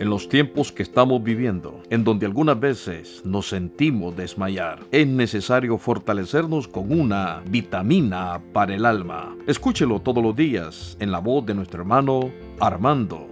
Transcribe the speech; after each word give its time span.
En 0.00 0.08
los 0.08 0.30
tiempos 0.30 0.72
que 0.72 0.82
estamos 0.82 1.22
viviendo, 1.22 1.82
en 1.90 2.04
donde 2.04 2.24
algunas 2.24 2.58
veces 2.58 3.20
nos 3.22 3.50
sentimos 3.50 4.16
desmayar, 4.16 4.82
es 4.90 5.06
necesario 5.06 5.76
fortalecernos 5.76 6.68
con 6.68 6.98
una 6.98 7.42
vitamina 7.46 8.40
para 8.54 8.74
el 8.74 8.86
alma. 8.86 9.36
Escúchelo 9.46 10.00
todos 10.00 10.24
los 10.24 10.34
días 10.34 10.96
en 11.00 11.12
la 11.12 11.18
voz 11.18 11.44
de 11.44 11.52
nuestro 11.52 11.80
hermano 11.80 12.32
Armando. 12.60 13.28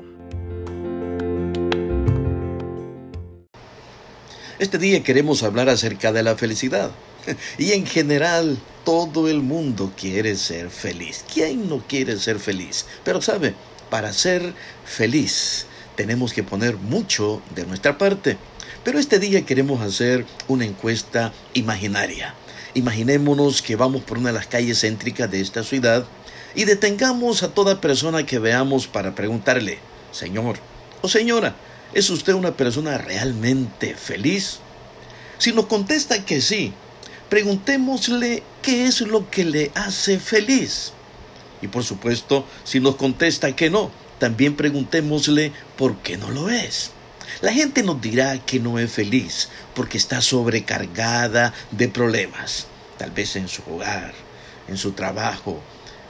Este 4.59 4.77
día 4.77 5.03
queremos 5.03 5.43
hablar 5.43 5.71
acerca 5.71 6.13
de 6.13 6.23
la 6.23 6.37
felicidad. 6.37 6.91
Y 7.57 7.73
en 7.73 7.87
general, 7.87 8.59
todo 8.85 9.27
el 9.29 9.41
mundo 9.41 9.91
quiere 9.99 10.37
ser 10.37 10.69
feliz. 10.69 11.25
¿Quién 11.33 11.67
no 11.67 11.79
quiere 11.89 12.19
ser 12.19 12.39
feliz? 12.39 12.85
Pero 13.05 13.23
sabe, 13.23 13.55
para 13.89 14.13
ser 14.13 14.53
feliz 14.85 15.68
tenemos 15.99 16.33
que 16.33 16.45
poner 16.45 16.77
mucho 16.77 17.43
de 17.57 17.67
nuestra 17.67 17.99
parte. 17.99 18.39
Pero 18.85 19.01
este 19.01 19.19
día 19.19 19.45
queremos 19.45 19.81
hacer 19.81 20.27
una 20.47 20.65
encuesta 20.65 21.33
imaginaria. 21.55 22.37
Imaginémonos 22.75 23.63
que 23.63 23.75
vamos 23.75 24.05
por 24.05 24.19
una 24.19 24.29
de 24.29 24.35
las 24.35 24.47
calles 24.47 24.83
céntricas 24.83 25.29
de 25.29 25.41
esta 25.41 25.65
ciudad 25.65 26.07
y 26.55 26.67
detengamos 26.67 27.43
a 27.43 27.49
toda 27.49 27.81
persona 27.81 28.25
que 28.25 28.39
veamos 28.39 28.87
para 28.87 29.17
preguntarle, 29.17 29.81
Señor 30.13 30.61
o 31.03 31.09
señora, 31.09 31.57
¿es 31.93 32.11
usted 32.11 32.35
una 32.35 32.57
persona 32.57 32.97
realmente 32.97 33.97
feliz? 33.97 34.61
Si 35.39 35.53
nos 35.53 35.67
contesta 35.67 36.25
que 36.25 36.41
sí, 36.41 36.73
preguntémosle 37.29 38.45
qué 38.63 38.87
es 38.87 39.01
lo 39.01 39.29
que 39.29 39.45
le 39.45 39.73
hace 39.75 40.21
feliz. 40.21 40.93
Y 41.61 41.67
por 41.67 41.83
supuesto, 41.83 42.47
si 42.63 42.79
nos 42.79 42.95
contesta 42.95 43.57
que 43.57 43.69
no, 43.69 43.91
también 44.19 44.57
preguntémosle 44.57 45.53
por 45.77 45.97
qué 45.99 46.17
no 46.17 46.31
lo 46.31 46.51
es. 46.51 46.91
La 47.41 47.53
gente 47.53 47.83
nos 47.83 48.01
dirá 48.01 48.39
que 48.45 48.59
no 48.59 48.79
es 48.79 48.91
feliz 48.91 49.49
porque 49.75 49.99
está 49.99 50.21
sobrecargada 50.21 51.55
de 51.71 51.89
problemas, 51.89 52.67
tal 52.97 53.11
vez 53.11 53.37
en 53.37 53.49
su 53.49 53.63
hogar, 53.71 54.13
en 54.67 54.77
su 54.77 54.93
trabajo, 54.93 55.61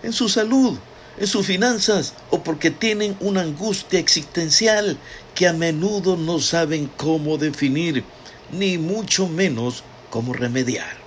en 0.03 0.13
su 0.13 0.29
salud, 0.29 0.79
en 1.19 1.27
sus 1.27 1.47
finanzas 1.47 2.15
o 2.31 2.43
porque 2.43 2.71
tienen 2.71 3.17
una 3.21 3.43
angustia 3.43 3.99
existencial 3.99 4.97
que 5.35 5.49
a 5.49 5.53
menudo 5.53 6.17
no 6.17 6.41
saben 6.41 6.91
cómo 6.97 7.37
definir, 7.37 8.05
ni 8.53 8.79
mucho 8.79 9.29
menos 9.29 9.83
cómo 10.11 10.33
remediar. 10.33 10.98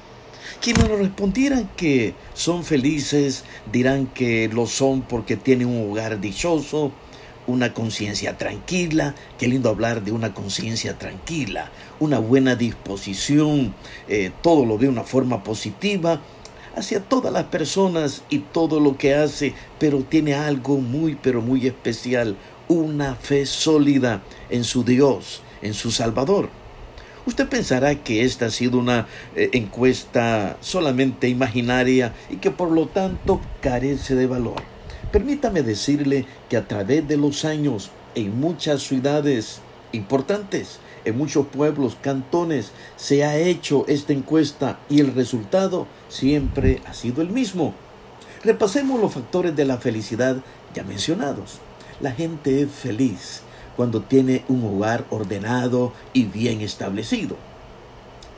Quienes 0.59 0.89
nos 0.89 0.99
respondieran 0.99 1.69
que 1.75 2.13
son 2.33 2.63
felices 2.63 3.45
dirán 3.71 4.07
que 4.07 4.49
lo 4.49 4.67
son 4.67 5.01
porque 5.01 5.37
tienen 5.37 5.67
un 5.67 5.91
hogar 5.91 6.19
dichoso, 6.19 6.91
una 7.47 7.73
conciencia 7.73 8.37
tranquila, 8.37 9.15
qué 9.37 9.47
lindo 9.47 9.69
hablar 9.69 10.03
de 10.03 10.11
una 10.11 10.33
conciencia 10.33 10.97
tranquila, 10.97 11.71
una 11.99 12.19
buena 12.19 12.55
disposición, 12.55 13.73
eh, 14.07 14.31
todo 14.41 14.65
lo 14.65 14.77
de 14.77 14.87
una 14.87 15.03
forma 15.03 15.43
positiva 15.43 16.21
hacia 16.75 17.01
todas 17.01 17.33
las 17.33 17.45
personas 17.45 18.23
y 18.29 18.39
todo 18.39 18.79
lo 18.79 18.97
que 18.97 19.15
hace, 19.15 19.53
pero 19.79 19.99
tiene 20.03 20.35
algo 20.35 20.77
muy, 20.77 21.15
pero 21.15 21.41
muy 21.41 21.67
especial, 21.67 22.37
una 22.67 23.15
fe 23.15 23.45
sólida 23.45 24.21
en 24.49 24.63
su 24.63 24.83
Dios, 24.83 25.41
en 25.61 25.73
su 25.73 25.91
Salvador. 25.91 26.60
Usted 27.25 27.47
pensará 27.47 27.95
que 27.95 28.23
esta 28.23 28.47
ha 28.47 28.49
sido 28.49 28.79
una 28.79 29.07
eh, 29.35 29.51
encuesta 29.53 30.57
solamente 30.59 31.29
imaginaria 31.29 32.13
y 32.31 32.37
que 32.37 32.49
por 32.49 32.71
lo 32.71 32.87
tanto 32.87 33.39
carece 33.61 34.15
de 34.15 34.25
valor. 34.25 34.63
Permítame 35.11 35.61
decirle 35.61 36.25
que 36.49 36.57
a 36.57 36.67
través 36.67 37.07
de 37.07 37.17
los 37.17 37.45
años, 37.45 37.91
en 38.15 38.39
muchas 38.39 38.81
ciudades 38.81 39.61
importantes, 39.91 40.79
en 41.05 41.17
muchos 41.17 41.45
pueblos, 41.47 41.95
cantones, 42.01 42.71
se 42.95 43.23
ha 43.23 43.37
hecho 43.37 43.85
esta 43.87 44.13
encuesta 44.13 44.79
y 44.89 44.99
el 44.99 45.13
resultado 45.13 45.85
siempre 46.09 46.81
ha 46.87 46.93
sido 46.93 47.21
el 47.21 47.29
mismo. 47.29 47.75
Repasemos 48.43 48.99
los 48.99 49.13
factores 49.13 49.55
de 49.55 49.65
la 49.65 49.77
felicidad 49.77 50.37
ya 50.73 50.83
mencionados. 50.83 51.59
La 51.99 52.13
gente 52.13 52.63
es 52.63 52.71
feliz 52.71 53.43
cuando 53.81 54.01
tiene 54.01 54.43
un 54.47 54.63
hogar 54.63 55.05
ordenado 55.09 55.91
y 56.13 56.25
bien 56.25 56.61
establecido, 56.61 57.35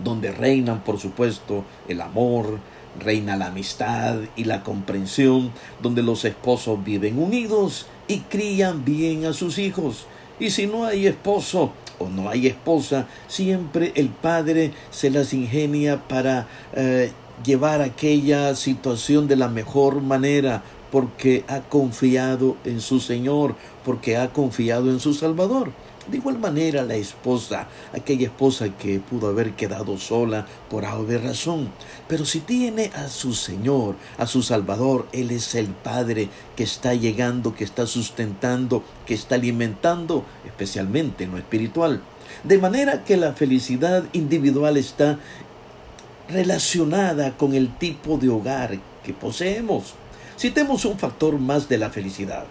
donde 0.02 0.32
reinan, 0.32 0.86
por 0.86 1.02
supuesto, 1.02 1.66
el 1.90 2.00
amor, 2.00 2.60
reina 2.98 3.36
la 3.36 3.48
amistad 3.48 4.20
y 4.38 4.46
la 4.46 4.64
comprensión, 4.64 5.52
donde 5.82 6.02
los 6.02 6.24
esposos 6.24 6.82
viven 6.82 7.20
unidos 7.20 7.88
y 8.08 8.20
crían 8.20 8.86
bien 8.86 9.26
a 9.26 9.34
sus 9.34 9.58
hijos. 9.58 10.06
Y 10.40 10.52
si 10.52 10.66
no 10.66 10.86
hay 10.86 11.08
esposo 11.08 11.74
o 12.00 12.08
no 12.08 12.30
hay 12.30 12.48
esposa, 12.48 13.08
siempre 13.28 13.92
el 13.96 14.08
padre 14.08 14.72
se 14.92 15.10
las 15.10 15.34
ingenia 15.34 16.08
para 16.08 16.48
eh, 16.74 17.12
llevar 17.44 17.82
aquella 17.82 18.56
situación 18.56 19.28
de 19.28 19.36
la 19.36 19.50
mejor 19.50 20.02
manera, 20.02 20.64
porque 20.94 21.44
ha 21.48 21.62
confiado 21.62 22.56
en 22.66 22.80
su 22.80 23.00
Señor, 23.00 23.56
porque 23.84 24.16
ha 24.16 24.32
confiado 24.32 24.92
en 24.92 25.00
su 25.00 25.16
Salvador. 25.16 25.72
De 26.06 26.18
igual 26.18 26.38
manera 26.38 26.84
la 26.84 26.94
esposa, 26.94 27.68
aquella 27.94 28.28
esposa 28.28 28.78
que 28.78 29.00
pudo 29.00 29.30
haber 29.30 29.54
quedado 29.54 29.98
sola 29.98 30.46
por 30.70 30.86
haber 30.86 31.24
razón, 31.24 31.70
pero 32.08 32.26
si 32.26 32.42
tiene 32.42 32.92
a 32.94 33.08
su 33.08 33.34
Señor, 33.34 33.96
a 34.20 34.28
su 34.28 34.44
Salvador, 34.44 35.08
Él 35.14 35.32
es 35.32 35.56
el 35.56 35.70
Padre 35.70 36.30
que 36.56 36.64
está 36.64 36.94
llegando, 36.94 37.56
que 37.56 37.64
está 37.64 37.88
sustentando, 37.88 38.84
que 39.08 39.16
está 39.16 39.34
alimentando, 39.34 40.24
especialmente 40.46 41.24
en 41.24 41.32
lo 41.32 41.40
espiritual. 41.40 42.04
De 42.44 42.60
manera 42.60 43.04
que 43.04 43.18
la 43.18 43.34
felicidad 43.34 44.04
individual 44.14 44.78
está 44.78 45.18
relacionada 46.30 47.36
con 47.36 47.56
el 47.56 47.76
tipo 47.80 48.20
de 48.20 48.30
hogar 48.30 48.78
que 49.04 49.14
poseemos. 49.14 49.96
Citemos 50.38 50.86
un 50.86 50.98
factor 50.98 51.40
más 51.40 51.70
de 51.70 51.78
la 51.78 51.90
felicidad. 51.90 52.46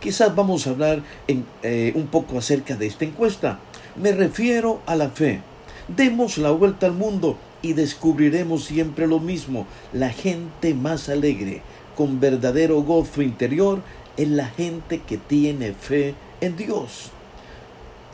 Quizás 0.00 0.34
vamos 0.34 0.66
a 0.66 0.70
hablar 0.70 1.02
eh, 1.28 1.92
un 1.94 2.08
poco 2.08 2.38
acerca 2.38 2.76
de 2.76 2.86
esta 2.86 3.04
encuesta. 3.04 3.60
Me 3.96 4.12
refiero 4.12 4.82
a 4.86 4.96
la 4.96 5.10
fe. 5.10 5.40
Demos 5.88 6.38
la 6.38 6.50
vuelta 6.50 6.86
al 6.86 6.92
mundo 6.92 7.38
y 7.62 7.72
descubriremos 7.72 8.64
siempre 8.64 9.06
lo 9.06 9.20
mismo. 9.20 9.66
La 9.92 10.10
gente 10.10 10.74
más 10.74 11.08
alegre, 11.08 11.62
con 11.96 12.20
verdadero 12.20 12.82
gozo 12.82 13.22
interior, 13.22 13.80
es 14.16 14.28
la 14.28 14.46
gente 14.46 15.00
que 15.00 15.18
tiene 15.18 15.72
fe 15.72 16.14
en 16.40 16.56
Dios. 16.56 17.10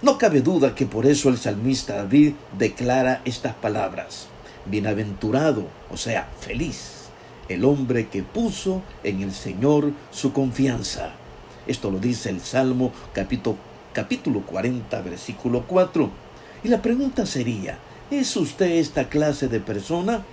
No 0.00 0.16
cabe 0.16 0.42
duda 0.42 0.74
que 0.74 0.86
por 0.86 1.06
eso 1.06 1.28
el 1.28 1.38
salmista 1.38 1.96
David 1.96 2.34
declara 2.56 3.20
estas 3.24 3.54
palabras. 3.54 4.28
Bienaventurado, 4.66 5.66
o 5.90 5.96
sea, 5.96 6.28
feliz 6.40 6.97
el 7.48 7.64
hombre 7.64 8.08
que 8.08 8.22
puso 8.22 8.82
en 9.02 9.22
el 9.22 9.32
Señor 9.32 9.92
su 10.10 10.32
confianza. 10.32 11.12
Esto 11.66 11.90
lo 11.90 11.98
dice 11.98 12.30
el 12.30 12.40
Salmo 12.40 12.92
capítulo, 13.12 13.56
capítulo 13.92 14.40
40, 14.42 15.00
versículo 15.02 15.64
4. 15.66 16.10
Y 16.64 16.68
la 16.68 16.82
pregunta 16.82 17.26
sería, 17.26 17.78
¿es 18.10 18.36
usted 18.36 18.66
esta 18.72 19.08
clase 19.08 19.48
de 19.48 19.60
persona? 19.60 20.24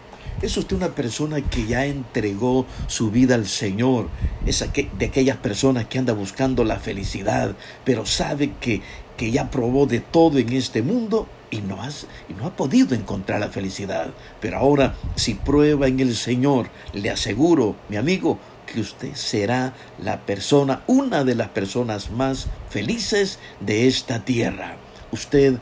¿Es 0.41 0.57
usted 0.57 0.75
una 0.75 0.89
persona 0.89 1.41
que 1.41 1.65
ya 1.65 1.85
entregó 1.85 2.65
su 2.87 3.11
vida 3.11 3.35
al 3.35 3.47
Señor? 3.47 4.09
¿Es 4.45 4.65
de 4.97 5.05
aquellas 5.05 5.37
personas 5.37 5.85
que 5.85 5.97
anda 5.97 6.13
buscando 6.13 6.63
la 6.63 6.79
felicidad, 6.79 7.55
pero 7.85 8.05
sabe 8.05 8.53
que, 8.59 8.81
que 9.17 9.31
ya 9.31 9.49
probó 9.49 9.85
de 9.85 10.01
todo 10.01 10.37
en 10.37 10.51
este 10.51 10.81
mundo? 10.81 11.27
Y 11.51 11.61
no, 11.61 11.81
has, 11.81 12.07
y 12.29 12.33
no 12.33 12.47
ha 12.47 12.55
podido 12.55 12.95
encontrar 12.95 13.39
la 13.39 13.49
felicidad. 13.49 14.11
Pero 14.41 14.57
ahora, 14.57 14.95
si 15.15 15.35
prueba 15.35 15.87
en 15.87 15.99
el 15.99 16.15
Señor, 16.15 16.69
le 16.93 17.09
aseguro, 17.09 17.75
mi 17.89 17.97
amigo, 17.97 18.39
que 18.65 18.79
usted 18.79 19.13
será 19.13 19.73
la 20.01 20.21
persona, 20.21 20.83
una 20.87 21.23
de 21.23 21.35
las 21.35 21.49
personas 21.49 22.11
más 22.11 22.47
felices 22.69 23.39
de 23.59 23.87
esta 23.87 24.25
tierra. 24.25 24.77
Usted 25.11 25.59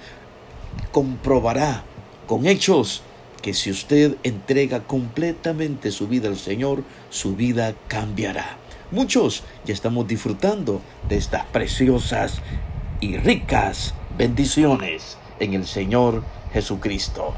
comprobará 0.92 1.84
con 2.28 2.48
hechos 2.48 3.04
que 3.42 3.54
si 3.54 3.70
usted 3.70 4.16
entrega 4.24 4.84
completamente 4.84 5.92
su 5.92 6.08
vida 6.08 6.30
al 6.30 6.38
Señor, 6.38 6.84
su 7.10 7.36
vida 7.36 7.76
cambiará. 7.88 8.58
Muchos 8.92 9.44
ya 9.66 9.74
estamos 9.74 10.08
disfrutando 10.08 10.82
de 11.10 11.18
estas 11.18 11.46
preciosas 11.48 12.40
y 13.02 13.18
ricas 13.18 13.94
bendiciones 14.18 15.18
en 15.40 15.54
el 15.54 15.66
Señor 15.66 16.24
Jesucristo. 16.54 17.34